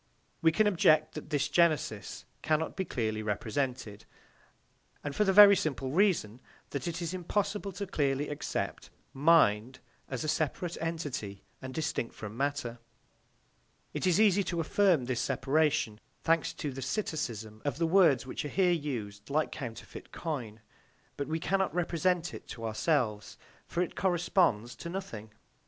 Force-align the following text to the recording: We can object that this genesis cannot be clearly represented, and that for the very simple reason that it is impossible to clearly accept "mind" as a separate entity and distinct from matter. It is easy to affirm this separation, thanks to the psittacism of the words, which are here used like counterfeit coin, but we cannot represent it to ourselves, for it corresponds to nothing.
We 0.41 0.51
can 0.51 0.65
object 0.65 1.13
that 1.13 1.29
this 1.29 1.47
genesis 1.47 2.25
cannot 2.41 2.75
be 2.75 2.85
clearly 2.85 3.21
represented, 3.21 4.05
and 5.03 5.13
that 5.13 5.15
for 5.15 5.23
the 5.23 5.31
very 5.31 5.55
simple 5.55 5.91
reason 5.91 6.39
that 6.71 6.87
it 6.87 7.03
is 7.03 7.13
impossible 7.13 7.71
to 7.73 7.85
clearly 7.85 8.27
accept 8.29 8.89
"mind" 9.13 9.77
as 10.09 10.23
a 10.23 10.27
separate 10.27 10.75
entity 10.81 11.43
and 11.61 11.71
distinct 11.71 12.15
from 12.15 12.35
matter. 12.35 12.79
It 13.93 14.07
is 14.07 14.19
easy 14.19 14.43
to 14.45 14.59
affirm 14.59 15.05
this 15.05 15.21
separation, 15.21 15.99
thanks 16.23 16.51
to 16.53 16.71
the 16.71 16.81
psittacism 16.81 17.61
of 17.63 17.77
the 17.77 17.85
words, 17.85 18.25
which 18.25 18.43
are 18.43 18.47
here 18.49 18.71
used 18.71 19.29
like 19.29 19.51
counterfeit 19.51 20.11
coin, 20.11 20.61
but 21.15 21.27
we 21.27 21.39
cannot 21.39 21.75
represent 21.75 22.33
it 22.33 22.47
to 22.47 22.65
ourselves, 22.65 23.37
for 23.67 23.83
it 23.83 23.95
corresponds 23.95 24.75
to 24.77 24.89
nothing. 24.89 25.29